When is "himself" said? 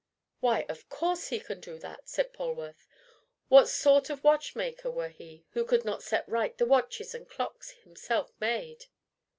7.69-8.33